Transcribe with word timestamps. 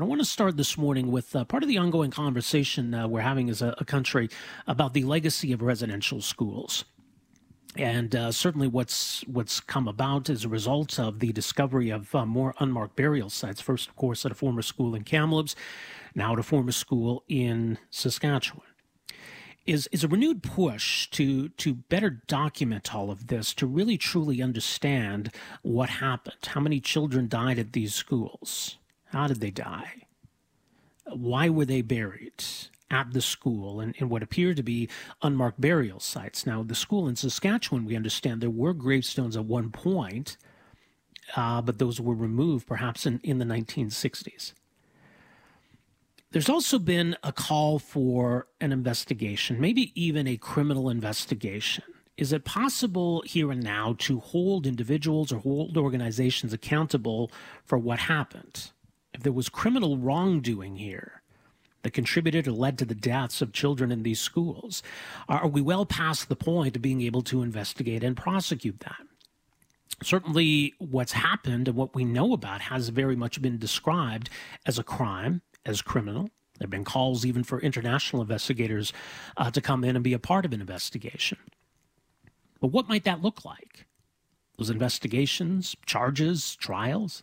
I 0.00 0.02
want 0.02 0.20
to 0.20 0.24
start 0.24 0.56
this 0.56 0.76
morning 0.76 1.12
with 1.12 1.36
uh, 1.36 1.44
part 1.44 1.62
of 1.62 1.68
the 1.68 1.78
ongoing 1.78 2.10
conversation 2.10 2.92
uh, 2.92 3.06
we're 3.06 3.20
having 3.20 3.48
as 3.48 3.62
a, 3.62 3.76
a, 3.78 3.84
country 3.84 4.28
about 4.66 4.92
the 4.92 5.04
legacy 5.04 5.52
of 5.52 5.62
residential 5.62 6.20
schools. 6.20 6.84
And 7.76 8.12
uh, 8.16 8.32
certainly, 8.32 8.66
what's 8.66 9.22
what's 9.28 9.60
come 9.60 9.86
about 9.86 10.28
as 10.28 10.44
a 10.44 10.48
result 10.48 10.98
of 10.98 11.20
the 11.20 11.32
discovery 11.32 11.90
of 11.90 12.12
uh, 12.12 12.26
more 12.26 12.56
unmarked 12.58 12.96
burial 12.96 13.30
sites. 13.30 13.60
First, 13.60 13.88
of 13.88 13.94
course, 13.94 14.26
at 14.26 14.32
a 14.32 14.34
former 14.34 14.62
school 14.62 14.96
in 14.96 15.04
Kamloops, 15.04 15.54
now 16.12 16.32
at 16.32 16.40
a 16.40 16.42
former 16.42 16.72
school 16.72 17.22
in 17.28 17.78
Saskatchewan 17.90 18.66
is 19.64 19.88
is 19.92 20.02
a 20.02 20.08
renewed 20.08 20.42
push 20.42 21.08
to 21.10 21.50
to 21.50 21.72
better 21.72 22.10
document 22.26 22.92
all 22.92 23.12
of 23.12 23.28
this 23.28 23.54
to 23.54 23.66
really 23.66 23.96
truly 23.96 24.42
understand 24.42 25.30
what 25.62 25.88
happened 25.88 26.36
how 26.48 26.60
many 26.60 26.80
children 26.80 27.28
died 27.28 27.58
at 27.58 27.72
these 27.72 27.94
schools 27.94 28.76
how 29.14 29.28
did 29.28 29.40
they 29.40 29.52
die? 29.52 30.06
Why 31.06 31.48
were 31.48 31.64
they 31.64 31.82
buried 31.82 32.42
at 32.90 33.12
the 33.12 33.20
school 33.20 33.78
and 33.78 33.94
in 33.96 34.08
what 34.08 34.24
appear 34.24 34.54
to 34.54 34.62
be 34.62 34.88
unmarked 35.22 35.60
burial 35.60 36.00
sites? 36.00 36.44
Now, 36.44 36.64
the 36.64 36.74
school 36.74 37.06
in 37.06 37.14
Saskatchewan, 37.14 37.84
we 37.84 37.94
understand 37.94 38.40
there 38.40 38.50
were 38.50 38.74
gravestones 38.74 39.36
at 39.36 39.44
one 39.44 39.70
point, 39.70 40.36
uh, 41.36 41.62
but 41.62 41.78
those 41.78 42.00
were 42.00 42.14
removed 42.14 42.66
perhaps 42.66 43.06
in, 43.06 43.20
in 43.22 43.38
the 43.38 43.44
1960s. 43.44 44.52
There's 46.32 46.48
also 46.48 46.80
been 46.80 47.16
a 47.22 47.32
call 47.32 47.78
for 47.78 48.48
an 48.60 48.72
investigation, 48.72 49.60
maybe 49.60 49.92
even 49.94 50.26
a 50.26 50.36
criminal 50.36 50.90
investigation. 50.90 51.84
Is 52.16 52.32
it 52.32 52.44
possible 52.44 53.22
here 53.24 53.52
and 53.52 53.62
now 53.62 53.94
to 54.00 54.18
hold 54.18 54.66
individuals 54.66 55.32
or 55.32 55.38
hold 55.38 55.78
organizations 55.78 56.52
accountable 56.52 57.30
for 57.64 57.78
what 57.78 58.00
happened? 58.00 58.72
If 59.14 59.22
there 59.22 59.32
was 59.32 59.48
criminal 59.48 59.96
wrongdoing 59.96 60.76
here 60.76 61.22
that 61.82 61.92
contributed 61.92 62.48
or 62.48 62.52
led 62.52 62.76
to 62.78 62.84
the 62.84 62.94
deaths 62.94 63.40
of 63.40 63.52
children 63.52 63.92
in 63.92 64.02
these 64.02 64.20
schools, 64.20 64.82
are 65.28 65.46
we 65.46 65.60
well 65.60 65.86
past 65.86 66.28
the 66.28 66.36
point 66.36 66.76
of 66.76 66.82
being 66.82 67.00
able 67.00 67.22
to 67.22 67.42
investigate 67.42 68.02
and 68.02 68.16
prosecute 68.16 68.80
that? 68.80 69.06
Certainly, 70.02 70.74
what's 70.78 71.12
happened 71.12 71.68
and 71.68 71.76
what 71.76 71.94
we 71.94 72.04
know 72.04 72.32
about 72.32 72.62
has 72.62 72.88
very 72.88 73.14
much 73.14 73.40
been 73.40 73.58
described 73.58 74.28
as 74.66 74.78
a 74.78 74.82
crime, 74.82 75.42
as 75.64 75.80
criminal. 75.80 76.24
There 76.58 76.66
have 76.66 76.70
been 76.70 76.84
calls 76.84 77.24
even 77.24 77.44
for 77.44 77.60
international 77.60 78.22
investigators 78.22 78.92
uh, 79.36 79.50
to 79.52 79.60
come 79.60 79.84
in 79.84 79.94
and 79.94 80.02
be 80.02 80.12
a 80.12 80.18
part 80.18 80.44
of 80.44 80.52
an 80.52 80.60
investigation. 80.60 81.38
But 82.60 82.68
what 82.68 82.88
might 82.88 83.04
that 83.04 83.22
look 83.22 83.44
like? 83.44 83.86
Those 84.58 84.70
investigations, 84.70 85.76
charges, 85.86 86.56
trials? 86.56 87.22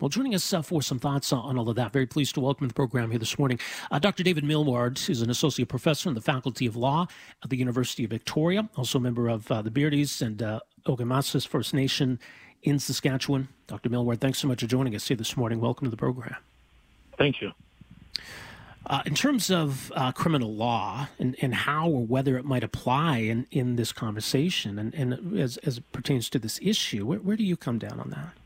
Well, 0.00 0.08
joining 0.08 0.34
us 0.34 0.50
uh, 0.54 0.62
for 0.62 0.80
some 0.80 0.98
thoughts 0.98 1.30
on 1.30 1.58
all 1.58 1.68
of 1.68 1.76
that, 1.76 1.92
very 1.92 2.06
pleased 2.06 2.32
to 2.36 2.40
welcome 2.40 2.66
to 2.66 2.68
the 2.68 2.74
program 2.74 3.10
here 3.10 3.18
this 3.18 3.38
morning 3.38 3.58
uh, 3.90 3.98
Dr. 3.98 4.22
David 4.22 4.44
Milward, 4.44 5.10
is 5.10 5.20
an 5.20 5.28
associate 5.28 5.68
professor 5.68 6.08
in 6.08 6.14
the 6.14 6.22
Faculty 6.22 6.64
of 6.64 6.74
Law 6.74 7.06
at 7.44 7.50
the 7.50 7.58
University 7.58 8.04
of 8.04 8.10
Victoria, 8.10 8.66
also 8.76 8.96
a 8.96 9.00
member 9.02 9.28
of 9.28 9.52
uh, 9.52 9.60
the 9.60 9.70
Beardy's 9.70 10.22
and 10.22 10.42
uh, 10.42 10.60
First 10.86 11.74
Nation 11.74 12.18
in 12.62 12.78
Saskatchewan. 12.78 13.48
Dr. 13.66 13.90
Milward, 13.90 14.20
thanks 14.20 14.38
so 14.38 14.48
much 14.48 14.60
for 14.60 14.66
joining 14.66 14.94
us 14.94 15.06
here 15.06 15.18
this 15.18 15.36
morning. 15.36 15.60
Welcome 15.60 15.86
to 15.86 15.90
the 15.90 15.98
program. 15.98 16.36
Thank 17.18 17.42
you. 17.42 17.52
Uh, 18.86 19.02
in 19.04 19.14
terms 19.14 19.50
of 19.50 19.92
uh, 19.94 20.12
criminal 20.12 20.54
law 20.54 21.08
and, 21.18 21.36
and 21.42 21.54
how 21.54 21.90
or 21.90 22.06
whether 22.06 22.38
it 22.38 22.46
might 22.46 22.64
apply 22.64 23.18
in, 23.18 23.46
in 23.50 23.76
this 23.76 23.92
conversation 23.92 24.78
and, 24.78 24.94
and 24.94 25.38
as, 25.38 25.58
as 25.58 25.76
it 25.76 25.92
pertains 25.92 26.30
to 26.30 26.38
this 26.38 26.58
issue, 26.62 27.04
where, 27.04 27.18
where 27.18 27.36
do 27.36 27.44
you 27.44 27.58
come 27.58 27.78
down 27.78 28.00
on 28.00 28.08
that? 28.08 28.39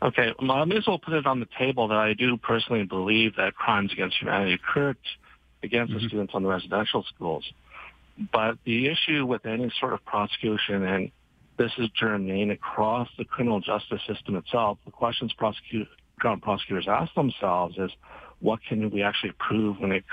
Okay, 0.00 0.32
well, 0.40 0.52
I 0.52 0.64
may 0.64 0.76
as 0.76 0.86
well 0.86 0.98
put 0.98 1.14
it 1.14 1.26
on 1.26 1.40
the 1.40 1.48
table 1.58 1.88
that 1.88 1.98
I 1.98 2.14
do 2.14 2.36
personally 2.36 2.84
believe 2.84 3.34
that 3.36 3.54
crimes 3.54 3.92
against 3.92 4.16
humanity 4.18 4.54
occurred 4.54 4.96
against 5.62 5.92
mm-hmm. 5.92 6.02
the 6.02 6.08
students 6.08 6.34
on 6.34 6.42
the 6.44 6.48
residential 6.48 7.04
schools. 7.14 7.44
But 8.32 8.58
the 8.64 8.88
issue 8.88 9.26
with 9.26 9.44
any 9.44 9.72
sort 9.80 9.92
of 9.92 10.04
prosecution, 10.04 10.84
and 10.84 11.10
this 11.56 11.72
is 11.78 11.88
germane 11.98 12.50
across 12.50 13.08
the 13.18 13.24
criminal 13.24 13.60
justice 13.60 14.00
system 14.06 14.36
itself, 14.36 14.78
the 14.84 14.92
questions 14.92 15.32
prosecute, 15.32 15.88
prosecutors 16.18 16.86
ask 16.88 17.12
themselves 17.14 17.76
is, 17.78 17.90
what 18.40 18.60
can 18.68 18.90
we 18.90 19.02
actually 19.02 19.32
prove 19.38 19.80
when 19.80 19.90
it, 19.90 20.04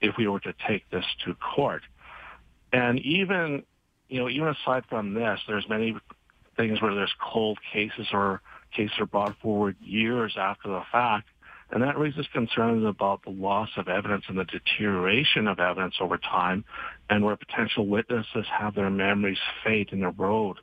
if 0.00 0.16
we 0.18 0.26
were 0.26 0.40
to 0.40 0.54
take 0.66 0.88
this 0.90 1.04
to 1.24 1.34
court? 1.34 1.82
And 2.72 2.98
even, 3.00 3.62
you 4.08 4.18
know, 4.18 4.28
even 4.28 4.48
aside 4.48 4.84
from 4.88 5.14
this, 5.14 5.40
there's 5.46 5.68
many 5.68 5.96
things 6.56 6.82
where 6.82 6.94
there's 6.94 7.14
cold 7.20 7.58
cases 7.72 8.08
or 8.12 8.40
cases 8.76 8.98
are 8.98 9.06
brought 9.06 9.38
forward 9.40 9.76
years 9.80 10.36
after 10.38 10.68
the 10.68 10.82
fact. 10.92 11.28
And 11.70 11.82
that 11.82 11.98
raises 11.98 12.26
concerns 12.32 12.84
about 12.84 13.24
the 13.24 13.30
loss 13.30 13.70
of 13.76 13.88
evidence 13.88 14.24
and 14.28 14.38
the 14.38 14.44
deterioration 14.44 15.48
of 15.48 15.58
evidence 15.58 15.94
over 16.00 16.16
time, 16.16 16.64
and 17.10 17.24
where 17.24 17.36
potential 17.36 17.86
witnesses 17.86 18.46
have 18.56 18.76
their 18.76 18.90
memories 18.90 19.38
fade 19.64 19.88
and 19.92 20.04
erode 20.04 20.58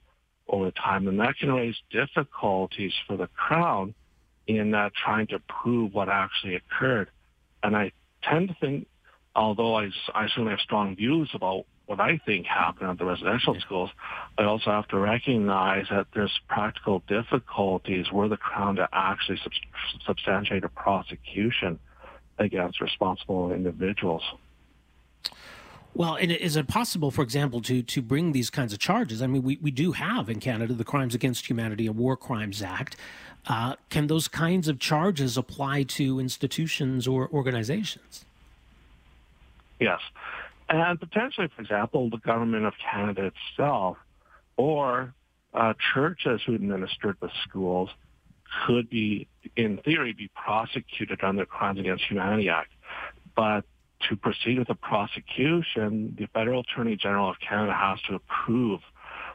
over 0.48 0.72
time. 0.72 1.08
And 1.10 1.20
that 1.20 1.36
can 1.38 1.52
raise 1.52 1.76
difficulties 1.92 2.94
for 3.06 3.18
the 3.18 3.28
Crown 3.28 3.94
in 4.48 4.74
uh, 4.74 4.90
trying 5.04 5.28
to 5.28 5.40
prove 5.40 5.94
what 5.94 6.08
actually 6.08 6.56
occurred. 6.56 7.10
And 7.64 7.76
I 7.76 7.92
tend 8.24 8.50
to 8.50 8.56
think, 8.62 8.88
although 9.36 9.76
I, 9.76 9.90
I 10.14 10.28
certainly 10.28 10.52
have 10.52 10.60
strong 10.60 10.96
views 10.96 11.30
about 11.34 11.66
what 11.86 12.00
I 12.00 12.18
think 12.26 12.46
happened 12.46 12.90
at 12.90 12.98
the 12.98 13.06
residential 13.06 13.60
schools, 13.60 13.90
I 14.38 14.44
also 14.44 14.72
have 14.72 14.88
to 14.90 14.98
recognize 14.98 15.86
that 15.90 16.08
there's 16.14 16.40
practical 16.48 17.04
difficulties 17.08 18.12
were 18.12 18.28
the 18.28 18.38
Crown 18.38 18.78
to 18.78 18.88
actually 18.94 19.40
sub- 19.44 19.52
substantiate 20.06 20.64
a 20.64 20.70
prosecution 20.70 21.80
against 22.40 22.80
responsible 22.82 23.52
individuals. 23.52 24.24
Well, 25.96 26.16
and 26.16 26.32
is 26.32 26.56
it 26.56 26.68
possible, 26.68 27.12
for 27.12 27.22
example, 27.22 27.62
to 27.62 27.84
to 27.84 28.02
bring 28.02 28.32
these 28.32 28.50
kinds 28.50 28.74
of 28.74 28.80
charges? 28.80 29.22
I 29.22 29.28
mean, 29.28 29.44
we, 29.44 29.60
we 29.62 29.70
do 29.70 29.92
have 29.92 30.28
in 30.28 30.40
Canada 30.40 30.74
the 30.74 30.84
Crimes 30.84 31.14
Against 31.14 31.48
Humanity 31.48 31.86
and 31.86 31.96
War 31.96 32.18
Crimes 32.18 32.64
Act. 32.64 32.96
Uh, 33.46 33.76
can 33.90 34.08
those 34.08 34.28
kinds 34.28 34.68
of 34.68 34.80
charges 34.80 35.38
apply 35.38 35.84
to 35.84 36.20
institutions 36.20 37.08
or 37.08 37.30
organizations? 37.30 38.26
Yes. 39.80 40.00
And 40.74 41.00
potentially, 41.00 41.48
for 41.56 41.62
example, 41.62 42.10
the 42.10 42.18
government 42.18 42.66
of 42.66 42.74
Canada 42.92 43.30
itself 43.32 43.96
or 44.58 45.14
uh, 45.54 45.74
churches 45.94 46.42
who 46.44 46.56
administered 46.56 47.16
the 47.22 47.30
schools 47.48 47.92
could 48.66 48.90
be, 48.90 49.28
in 49.56 49.78
theory, 49.78 50.14
be 50.14 50.32
prosecuted 50.34 51.24
under 51.24 51.44
the 51.44 51.46
Crimes 51.46 51.80
Against 51.80 52.06
Humanity 52.06 52.50
Act. 52.50 52.72
But 53.36 53.66
to 54.10 54.16
proceed 54.16 54.58
with 54.58 54.70
a 54.72 54.76
prosecution, 54.76 56.16
the 56.18 56.26
Federal 56.34 56.62
Attorney 56.62 56.96
General 56.96 57.30
of 57.30 57.36
Canada 57.40 57.74
has 57.76 58.02
to 58.10 58.16
approve 58.16 58.80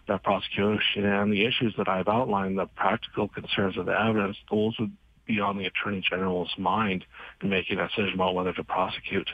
that 0.08 0.24
prosecution. 0.24 1.04
And 1.04 1.32
the 1.32 1.46
issues 1.46 1.72
that 1.78 1.88
I've 1.88 2.08
outlined, 2.08 2.58
the 2.58 2.66
practical 2.66 3.28
concerns 3.28 3.78
of 3.78 3.86
the 3.86 3.92
evidence, 3.92 4.38
those 4.50 4.76
would 4.80 4.90
be 5.24 5.38
on 5.38 5.56
the 5.56 5.66
Attorney 5.66 6.00
General's 6.00 6.52
mind 6.58 7.04
in 7.40 7.48
making 7.48 7.78
a 7.78 7.86
decision 7.86 8.14
about 8.14 8.34
whether 8.34 8.52
to 8.54 8.64
prosecute. 8.64 9.30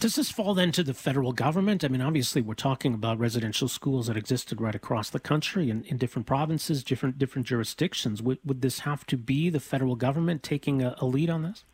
Does 0.00 0.16
this 0.16 0.30
fall 0.30 0.54
then 0.54 0.72
to 0.72 0.82
the 0.82 0.92
federal 0.92 1.32
government? 1.32 1.84
I 1.84 1.88
mean, 1.88 2.02
obviously, 2.02 2.42
we're 2.42 2.54
talking 2.54 2.94
about 2.94 3.18
residential 3.18 3.68
schools 3.68 4.08
that 4.08 4.16
existed 4.16 4.60
right 4.60 4.74
across 4.74 5.08
the 5.08 5.20
country 5.20 5.70
in, 5.70 5.84
in 5.84 5.96
different 5.96 6.26
provinces, 6.26 6.84
different 6.84 7.18
different 7.18 7.46
jurisdictions. 7.46 8.20
Would, 8.20 8.38
would 8.44 8.60
this 8.60 8.80
have 8.80 9.06
to 9.06 9.16
be 9.16 9.50
the 9.50 9.60
federal 9.60 9.96
government 9.96 10.42
taking 10.42 10.82
a, 10.82 10.94
a 10.98 11.06
lead 11.06 11.30
on 11.30 11.42
this? 11.42 11.64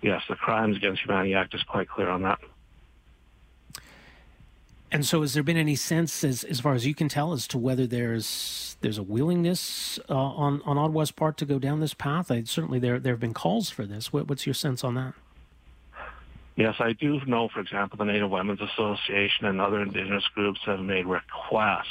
Yes, 0.00 0.22
the 0.28 0.36
Crimes 0.36 0.76
Against 0.76 1.02
Humanity 1.02 1.34
Act 1.34 1.54
is 1.54 1.62
quite 1.62 1.88
clear 1.88 2.08
on 2.08 2.22
that. 2.22 2.38
And 4.92 5.04
so, 5.04 5.22
has 5.22 5.34
there 5.34 5.42
been 5.42 5.56
any 5.56 5.74
sense, 5.74 6.22
as, 6.22 6.44
as 6.44 6.60
far 6.60 6.74
as 6.74 6.86
you 6.86 6.94
can 6.94 7.08
tell, 7.08 7.32
as 7.32 7.48
to 7.48 7.58
whether 7.58 7.86
there's 7.86 8.76
there's 8.80 8.98
a 8.98 9.02
willingness 9.02 9.98
uh, 10.08 10.14
on 10.14 10.62
on 10.64 10.78
Ottawa's 10.78 11.10
part 11.10 11.36
to 11.38 11.44
go 11.44 11.58
down 11.58 11.80
this 11.80 11.94
path? 11.94 12.30
I, 12.30 12.44
certainly, 12.44 12.78
there 12.78 13.00
there 13.00 13.14
have 13.14 13.20
been 13.20 13.34
calls 13.34 13.70
for 13.70 13.86
this. 13.86 14.12
What, 14.12 14.28
what's 14.28 14.46
your 14.46 14.54
sense 14.54 14.84
on 14.84 14.94
that? 14.94 15.14
Yes, 16.56 16.76
I 16.78 16.92
do 16.92 17.20
know, 17.26 17.48
for 17.52 17.60
example, 17.60 17.98
the 17.98 18.04
Native 18.04 18.30
Women's 18.30 18.60
Association 18.60 19.46
and 19.46 19.60
other 19.60 19.82
indigenous 19.82 20.24
groups 20.34 20.60
have 20.66 20.78
made 20.78 21.04
requests 21.04 21.88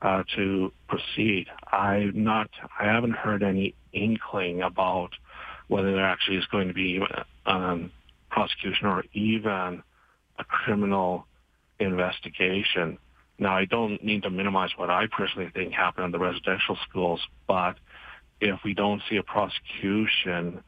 uh, 0.00 0.22
to 0.36 0.72
proceed. 0.88 1.46
I 1.66 2.10
not, 2.14 2.48
I 2.78 2.84
haven't 2.84 3.14
heard 3.14 3.42
any 3.42 3.74
inkling 3.92 4.62
about 4.62 5.10
whether 5.66 5.92
there 5.92 6.04
actually 6.04 6.36
is 6.36 6.46
going 6.46 6.68
to 6.68 6.74
be 6.74 7.00
um, 7.46 7.90
prosecution 8.30 8.86
or 8.86 9.04
even 9.14 9.82
a 10.38 10.44
criminal 10.44 11.26
investigation. 11.80 12.98
Now, 13.38 13.56
I 13.56 13.64
don't 13.64 14.02
need 14.04 14.22
to 14.22 14.30
minimize 14.30 14.70
what 14.76 14.90
I 14.90 15.06
personally 15.10 15.50
think 15.52 15.72
happened 15.72 16.06
in 16.06 16.12
the 16.12 16.18
residential 16.18 16.76
schools, 16.88 17.20
but 17.48 17.74
if 18.40 18.60
we 18.64 18.74
don't 18.74 19.02
see 19.10 19.16
a 19.16 19.22
prosecution, 19.22 20.62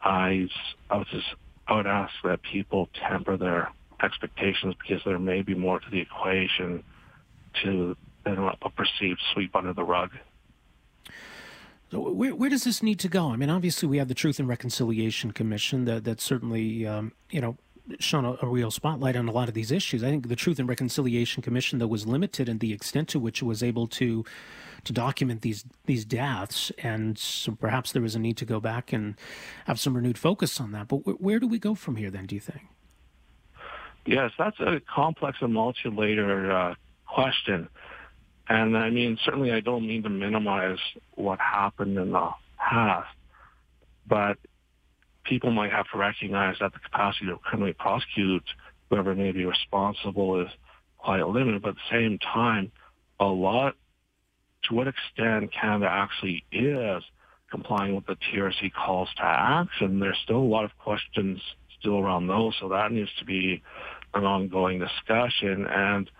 I, 0.00 0.48
I 0.90 0.96
was 0.96 1.06
just 1.12 1.26
I 1.68 1.76
would 1.76 1.86
ask 1.86 2.12
that 2.24 2.42
people 2.42 2.88
temper 3.08 3.36
their 3.36 3.70
expectations 4.02 4.74
because 4.80 5.02
there 5.04 5.18
may 5.18 5.42
be 5.42 5.54
more 5.54 5.80
to 5.80 5.90
the 5.90 6.00
equation 6.00 6.84
to 7.62 7.96
than 8.24 8.38
a 8.38 8.70
perceived 8.70 9.20
sweep 9.32 9.54
under 9.54 9.72
the 9.72 9.84
rug. 9.84 10.10
So 11.90 12.10
where, 12.10 12.34
where 12.34 12.50
does 12.50 12.64
this 12.64 12.82
need 12.82 12.98
to 13.00 13.08
go? 13.08 13.30
I 13.30 13.36
mean, 13.36 13.50
obviously, 13.50 13.88
we 13.88 13.98
have 13.98 14.08
the 14.08 14.14
Truth 14.14 14.40
and 14.40 14.48
Reconciliation 14.48 15.30
Commission 15.30 15.84
that 15.84 16.04
that 16.04 16.20
certainly, 16.20 16.84
um, 16.86 17.12
you 17.30 17.40
know, 17.40 17.56
shone 17.98 18.24
a, 18.24 18.36
a, 18.42 18.46
real 18.46 18.70
spotlight 18.70 19.16
on 19.16 19.28
a 19.28 19.32
lot 19.32 19.48
of 19.48 19.54
these 19.54 19.70
issues. 19.70 20.02
I 20.02 20.10
think 20.10 20.28
the 20.28 20.36
Truth 20.36 20.58
and 20.58 20.68
Reconciliation 20.68 21.42
Commission, 21.42 21.78
though, 21.78 21.86
was 21.86 22.06
limited 22.06 22.48
in 22.48 22.58
the 22.58 22.72
extent 22.72 23.08
to 23.08 23.18
which 23.18 23.42
it 23.42 23.44
was 23.44 23.62
able 23.62 23.86
to 23.88 24.24
to 24.84 24.92
document 24.92 25.42
these 25.42 25.64
these 25.86 26.04
deaths, 26.04 26.70
and 26.78 27.18
so 27.18 27.52
perhaps 27.52 27.92
there 27.92 28.04
is 28.04 28.14
a 28.14 28.18
need 28.18 28.36
to 28.36 28.44
go 28.44 28.60
back 28.60 28.92
and 28.92 29.16
have 29.66 29.80
some 29.80 29.94
renewed 29.94 30.18
focus 30.18 30.60
on 30.60 30.72
that. 30.72 30.88
But 30.88 30.98
wh- 30.98 31.20
where 31.20 31.38
do 31.38 31.46
we 31.46 31.58
go 31.58 31.74
from 31.74 31.96
here, 31.96 32.10
then? 32.10 32.26
Do 32.26 32.34
you 32.34 32.40
think? 32.40 32.62
Yes, 34.04 34.30
that's 34.38 34.58
a 34.60 34.80
complex 34.92 35.38
and 35.40 35.52
multi-layered 35.52 36.50
uh, 36.50 36.74
question. 37.06 37.68
And 38.48 38.76
I 38.76 38.90
mean, 38.90 39.18
certainly 39.24 39.50
I 39.50 39.60
don't 39.60 39.86
mean 39.86 40.04
to 40.04 40.08
minimize 40.08 40.78
what 41.14 41.40
happened 41.40 41.98
in 41.98 42.12
the 42.12 42.30
past, 42.56 43.08
but 44.06 44.38
people 45.28 45.50
might 45.50 45.72
have 45.72 45.86
to 45.92 45.98
recognize 45.98 46.56
that 46.60 46.72
the 46.72 46.78
capacity 46.78 47.26
to 47.26 47.36
criminally 47.38 47.72
prosecute 47.72 48.44
whoever 48.88 49.14
may 49.14 49.32
be 49.32 49.44
responsible 49.44 50.40
is 50.40 50.48
quite 50.98 51.26
limited. 51.26 51.62
But 51.62 51.70
at 51.70 51.74
the 51.76 51.90
same 51.90 52.18
time, 52.18 52.72
a 53.20 53.26
lot, 53.26 53.74
to 54.64 54.74
what 54.74 54.88
extent 54.88 55.52
Canada 55.52 55.88
actually 55.90 56.44
is 56.52 57.02
complying 57.50 57.94
with 57.94 58.06
the 58.06 58.16
TRC 58.16 58.72
calls 58.72 59.08
to 59.16 59.24
action, 59.24 60.00
there's 60.00 60.18
still 60.24 60.38
a 60.38 60.38
lot 60.38 60.64
of 60.64 60.76
questions 60.78 61.40
still 61.78 61.98
around 61.98 62.26
those. 62.26 62.54
So 62.60 62.68
that 62.70 62.92
needs 62.92 63.10
to 63.18 63.24
be 63.24 63.62
an 64.14 64.24
ongoing 64.24 64.78
discussion. 64.78 65.66
And 65.66 66.10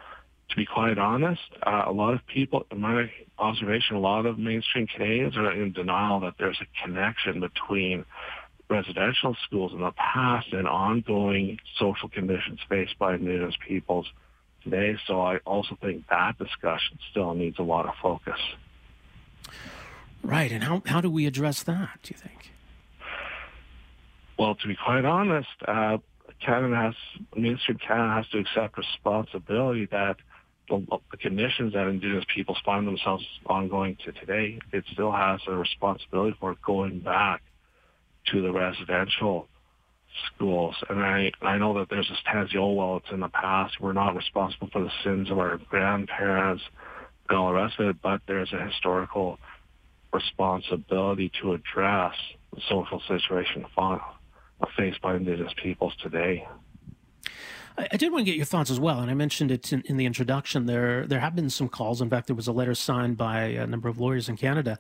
to 0.50 0.56
be 0.56 0.66
quite 0.66 0.98
honest, 0.98 1.40
uh, 1.64 1.84
a 1.86 1.92
lot 1.92 2.14
of 2.14 2.26
people, 2.26 2.66
in 2.70 2.80
my 2.80 3.10
observation, 3.38 3.96
a 3.96 4.00
lot 4.00 4.26
of 4.26 4.38
mainstream 4.38 4.86
Canadians 4.86 5.36
are 5.36 5.50
in 5.50 5.72
denial 5.72 6.20
that 6.20 6.34
there's 6.38 6.58
a 6.60 6.86
connection 6.86 7.40
between 7.40 8.04
residential 8.68 9.36
schools 9.44 9.72
in 9.72 9.80
the 9.80 9.92
past 9.92 10.52
and 10.52 10.66
ongoing 10.66 11.58
social 11.78 12.08
conditions 12.08 12.58
faced 12.68 12.98
by 12.98 13.14
Indigenous 13.14 13.54
peoples 13.66 14.06
today. 14.64 14.96
So 15.06 15.20
I 15.20 15.38
also 15.38 15.76
think 15.80 16.06
that 16.08 16.38
discussion 16.38 16.98
still 17.10 17.34
needs 17.34 17.58
a 17.58 17.62
lot 17.62 17.86
of 17.86 17.94
focus. 18.02 18.40
Right. 20.22 20.50
And 20.50 20.64
how, 20.64 20.82
how 20.86 21.00
do 21.00 21.10
we 21.10 21.26
address 21.26 21.62
that, 21.64 21.98
do 22.02 22.12
you 22.14 22.20
think? 22.20 22.52
Well, 24.38 24.54
to 24.56 24.68
be 24.68 24.76
quite 24.76 25.04
honest, 25.04 25.48
uh, 25.66 25.98
Canada 26.44 26.76
has, 26.76 26.94
mainstream 27.36 27.78
Canada 27.78 28.14
has 28.14 28.28
to 28.28 28.38
accept 28.38 28.76
responsibility 28.76 29.86
that 29.86 30.16
the, 30.68 30.84
the 31.10 31.16
conditions 31.16 31.72
that 31.74 31.86
Indigenous 31.86 32.24
peoples 32.34 32.58
find 32.64 32.86
themselves 32.86 33.24
ongoing 33.46 33.96
to 34.04 34.12
today, 34.12 34.58
it 34.72 34.84
still 34.92 35.12
has 35.12 35.40
a 35.46 35.52
responsibility 35.52 36.36
for 36.40 36.56
going 36.64 36.98
back 37.00 37.42
to 38.32 38.42
the 38.42 38.52
residential 38.52 39.48
schools. 40.34 40.74
And 40.88 41.00
I, 41.00 41.30
I 41.42 41.58
know 41.58 41.78
that 41.78 41.88
there's 41.90 42.08
this 42.08 42.18
Tansy 42.30 42.58
well, 42.74 42.98
it's 42.98 43.12
in 43.12 43.20
the 43.20 43.28
past. 43.28 43.80
We're 43.80 43.92
not 43.92 44.16
responsible 44.16 44.68
for 44.72 44.82
the 44.82 44.90
sins 45.04 45.30
of 45.30 45.38
our 45.38 45.58
grandparents 45.68 46.62
and 47.28 47.38
all 47.38 47.52
but 48.02 48.20
there's 48.26 48.52
a 48.52 48.64
historical 48.64 49.38
responsibility 50.12 51.30
to 51.42 51.52
address 51.52 52.14
the 52.54 52.60
social 52.68 53.02
situation 53.08 53.64
faced 54.76 55.02
by 55.02 55.16
Indigenous 55.16 55.52
peoples 55.62 55.92
today. 56.02 56.46
I, 57.78 57.96
did 57.96 58.10
want 58.10 58.24
to 58.24 58.30
get 58.30 58.36
your 58.36 58.46
thoughts 58.46 58.70
as 58.70 58.80
well, 58.80 59.00
and 59.00 59.10
I 59.10 59.14
mentioned 59.14 59.50
it 59.50 59.72
in, 59.72 59.82
in, 59.82 59.96
the 59.96 60.06
introduction. 60.06 60.66
There, 60.66 61.06
there 61.06 61.20
have 61.20 61.36
been 61.36 61.50
some 61.50 61.68
calls. 61.68 62.00
In 62.00 62.08
fact, 62.08 62.26
there 62.26 62.36
was 62.36 62.46
a 62.46 62.52
letter 62.52 62.74
signed 62.74 63.16
by 63.16 63.40
a 63.42 63.66
number 63.66 63.88
of 63.88 63.98
lawyers 63.98 64.28
in 64.28 64.36
Canada 64.36 64.78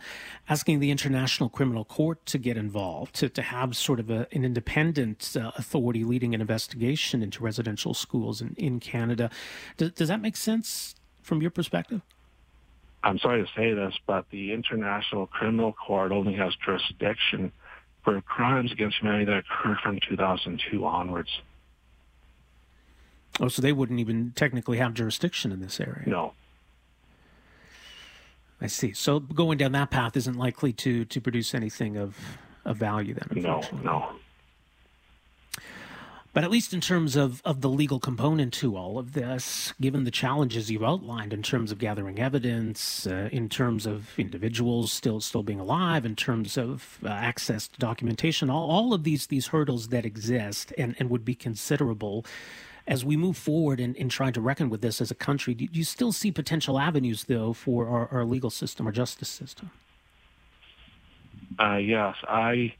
asking 0.48 0.80
the 0.80 0.90
International 0.90 1.48
Criminal 1.48 1.84
Court 1.84 2.24
to 2.26 2.38
get 2.38 2.56
involved, 2.56 3.14
to, 3.16 3.28
to 3.28 3.42
have 3.42 3.76
sort 3.76 4.00
of 4.00 4.10
a, 4.10 4.26
an 4.32 4.44
independent 4.44 5.36
uh, 5.38 5.52
authority 5.56 6.04
leading 6.04 6.34
an 6.34 6.40
investigation 6.40 7.22
into 7.22 7.42
residential 7.42 7.92
schools 7.92 8.40
in, 8.40 8.54
in 8.56 8.80
Canada. 8.80 9.30
Does, 9.76 9.92
does 9.92 10.08
that 10.08 10.22
make 10.22 10.36
sense 10.36 10.94
from 11.22 11.42
your 11.42 11.50
perspective? 11.50 12.00
I'm 13.02 13.18
sorry 13.18 13.42
to 13.42 13.48
say 13.54 13.74
this, 13.74 13.94
but 14.06 14.24
the 14.30 14.52
International 14.52 15.26
Criminal 15.26 15.72
Court 15.72 16.12
only 16.12 16.34
has 16.34 16.54
jurisdiction 16.56 17.52
for 18.04 18.20
crimes 18.22 18.72
against 18.72 18.98
humanity 18.98 19.26
that 19.26 19.38
occurred 19.38 19.78
from 19.82 20.00
2002 20.08 20.84
onwards. 20.84 21.30
Oh, 23.40 23.48
so 23.48 23.60
they 23.60 23.72
wouldn't 23.72 24.00
even 24.00 24.32
technically 24.34 24.78
have 24.78 24.94
jurisdiction 24.94 25.52
in 25.52 25.60
this 25.60 25.80
area? 25.80 26.04
No. 26.06 26.32
I 28.60 28.66
see. 28.68 28.92
So 28.92 29.20
going 29.20 29.58
down 29.58 29.72
that 29.72 29.90
path 29.90 30.16
isn't 30.16 30.36
likely 30.36 30.72
to 30.74 31.04
to 31.04 31.20
produce 31.20 31.54
anything 31.54 31.96
of 31.96 32.16
of 32.64 32.78
value 32.78 33.14
then. 33.14 33.42
No, 33.42 33.62
no. 33.82 34.12
But 36.32 36.44
at 36.44 36.50
least 36.50 36.74
in 36.74 36.82
terms 36.82 37.16
of, 37.16 37.40
of 37.46 37.62
the 37.62 37.68
legal 37.70 37.98
component 37.98 38.52
to 38.54 38.76
all 38.76 38.98
of 38.98 39.14
this, 39.14 39.72
given 39.80 40.04
the 40.04 40.10
challenges 40.10 40.70
you've 40.70 40.84
outlined 40.84 41.32
in 41.32 41.42
terms 41.42 41.72
of 41.72 41.78
gathering 41.78 42.18
evidence, 42.18 43.06
uh, 43.06 43.30
in 43.32 43.48
terms 43.48 43.86
of 43.86 44.10
individuals 44.18 44.92
still 44.92 45.22
still 45.22 45.42
being 45.42 45.60
alive, 45.60 46.04
in 46.04 46.14
terms 46.14 46.58
of 46.58 46.98
uh, 47.02 47.08
access 47.08 47.68
to 47.68 47.78
documentation, 47.78 48.50
all, 48.50 48.70
all 48.70 48.92
of 48.92 49.02
these 49.04 49.28
these 49.28 49.46
hurdles 49.46 49.88
that 49.88 50.04
exist 50.04 50.74
and, 50.76 50.94
and 50.98 51.08
would 51.08 51.24
be 51.24 51.34
considerable 51.34 52.26
as 52.86 53.04
we 53.04 53.16
move 53.16 53.36
forward 53.36 53.80
in, 53.80 53.94
in 53.96 54.08
trying 54.08 54.32
to 54.34 54.40
reckon 54.40 54.70
with 54.70 54.80
this 54.80 55.00
as 55.00 55.10
a 55.10 55.14
country, 55.14 55.54
do 55.54 55.66
you 55.72 55.84
still 55.84 56.12
see 56.12 56.30
potential 56.30 56.78
avenues, 56.78 57.24
though, 57.24 57.52
for 57.52 57.88
our, 57.88 58.08
our 58.08 58.24
legal 58.24 58.50
system, 58.50 58.86
our 58.86 58.92
justice 58.92 59.28
system? 59.28 59.70
Uh, 61.58 61.76
yes, 61.76 62.14
I. 62.28 62.74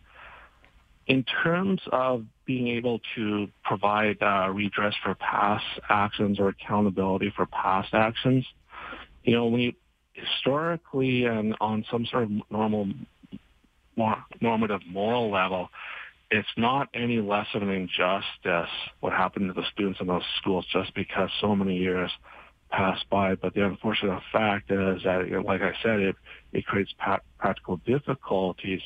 In 1.06 1.25
terms 1.25 1.81
of 1.93 2.25
being 2.47 2.69
able 2.69 3.00
to 3.14 3.49
provide 3.62 4.20
uh, 4.20 4.50
redress 4.50 4.94
for 5.05 5.14
past 5.14 5.64
actions 5.88 6.41
or 6.41 6.49
accountability 6.49 7.32
for 7.35 7.47
past 7.47 7.94
actions, 7.94 8.44
you 9.23 9.32
know, 9.32 9.47
we 9.47 9.76
historically 10.14 11.25
and 11.25 11.55
on 11.61 11.85
some 11.91 12.06
sort 12.06 12.25
of 12.25 12.31
normal, 12.50 12.88
more 13.97 14.17
normative 14.41 14.81
moral 14.88 15.31
level, 15.31 15.69
it's 16.31 16.49
not 16.56 16.88
any 16.94 17.20
less 17.20 17.46
of 17.55 17.62
an 17.62 17.70
injustice 17.70 18.70
what 19.00 19.12
happened 19.12 19.55
to 19.55 19.61
the 19.61 19.67
students 19.73 20.00
in 20.00 20.06
those 20.08 20.23
schools 20.40 20.67
just 20.73 20.93
because 20.94 21.31
so 21.40 21.55
many 21.55 21.76
years 21.76 22.11
passed 22.70 23.08
by. 23.11 23.34
But 23.37 23.55
the 23.55 23.64
unfortunate 23.64 24.20
fact 24.32 24.70
is 24.70 25.02
that, 25.05 25.43
like 25.44 25.62
I 25.62 25.73
said, 25.82 26.00
it, 26.00 26.17
it 26.52 26.67
creates 26.67 26.93
pa- 26.99 27.20
practical 27.38 27.76
difficulties 27.87 28.81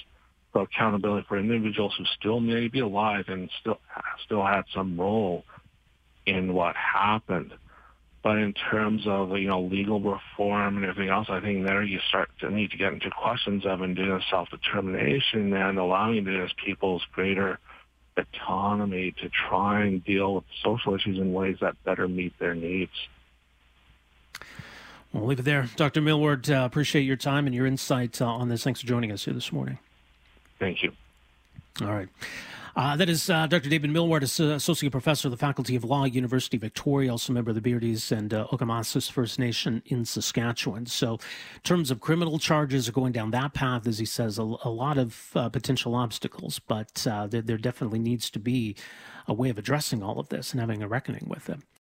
for 0.53 0.63
accountability 0.63 1.25
for 1.29 1.39
individuals 1.39 1.95
who 1.97 2.05
still 2.19 2.41
may 2.41 2.69
be 2.69 2.81
alive 2.81 3.25
and 3.29 3.49
still 3.61 3.81
still 4.25 4.45
had 4.45 4.62
some 4.75 4.99
role 5.00 5.45
in 6.26 6.53
what 6.53 6.75
happened. 6.76 7.53
But 8.23 8.37
in 8.37 8.53
terms 8.53 9.07
of 9.07 9.31
you 9.39 9.49
know 9.49 9.62
legal 9.62 10.00
reform 10.00 10.77
and 10.77 10.85
everything 10.85 11.11
else, 11.11 11.29
I 11.31 11.41
think 11.41 11.67
there 11.67 11.83
you 11.83 12.00
start 12.09 12.31
to 12.41 12.50
need 12.50 12.71
to 12.73 12.77
get 12.77 12.93
into 12.93 13.11
questions 13.11 13.65
of 13.65 13.81
indigenous 13.81 14.25
self-determination 14.31 15.55
and 15.55 15.79
allowing 15.79 16.19
indigenous 16.19 16.53
peoples 16.62 17.03
greater 17.12 17.59
autonomy 18.17 19.12
to 19.23 19.31
try 19.49 19.83
and 19.85 20.05
deal 20.05 20.35
with 20.35 20.45
social 20.62 20.95
issues 20.95 21.19
in 21.19 21.33
ways 21.33 21.57
that 21.61 21.83
better 21.85 22.09
meet 22.09 22.39
their 22.39 22.55
needs. 22.55 22.93
We'll 25.12 25.27
leave 25.27 25.41
it 25.41 25.45
there. 25.45 25.69
Dr. 25.77 26.00
Milward, 26.00 26.49
uh, 26.55 26.65
appreciate 26.65 27.03
your 27.03 27.17
time 27.17 27.47
and 27.47 27.55
your 27.55 27.67
insight 27.67 28.21
uh, 28.23 28.27
on 28.27 28.49
this. 28.49 28.62
Thanks 28.62 28.81
for 28.81 28.87
joining 28.87 29.11
us 29.11 29.25
here 29.25 29.35
this 29.35 29.53
morning. 29.53 29.79
Thank 30.59 30.83
you. 30.83 30.93
All 31.81 31.89
right. 31.89 32.09
Uh, 32.77 32.97
that 32.97 33.09
is 33.09 33.29
uh, 33.29 33.47
Dr. 33.47 33.69
David 33.69 33.91
Milward, 33.91 34.23
Associate 34.23 34.91
Professor 34.91 35.29
of 35.29 35.33
the 35.33 35.37
Faculty 35.37 35.77
of 35.77 35.85
Law, 35.85 36.05
University 36.05 36.57
of 36.57 36.61
Victoria, 36.62 37.11
also 37.11 37.33
member 37.33 37.50
of 37.50 37.55
the 37.55 37.61
Beardy's 37.61 38.12
and 38.12 38.33
uh, 38.33 38.47
First 39.12 39.39
Nation 39.39 39.83
in 39.87 40.05
Saskatchewan. 40.05 40.87
So, 40.87 41.15
in 41.15 41.61
terms 41.65 41.91
of 41.91 42.00
criminal 42.00 42.39
charges, 42.39 42.89
are 42.89 42.93
going 42.93 43.12
down 43.12 43.31
that 43.33 43.55
path, 43.55 43.87
as 43.87 43.99
he 43.99 44.05
says, 44.05 44.39
a, 44.39 44.43
a 44.43 44.71
lot 44.71 44.99
of 44.99 45.31
uh, 45.35 45.49
potential 45.49 45.95
obstacles, 45.95 46.59
but 46.59 47.07
uh, 47.07 47.27
there, 47.27 47.43
there 47.43 47.59
definitely 47.59 47.99
needs 47.99 48.31
to 48.31 48.39
be 48.39 48.77
a 49.27 49.35
way 49.35 49.50
of 49.50 49.59
addressing 49.59 50.03
all 50.03 50.19
of 50.19 50.29
this 50.29 50.53
and 50.53 50.61
having 50.61 50.83
a 50.83 50.89
reckoning 50.89 51.27
with 51.29 51.49
it. 51.49 51.61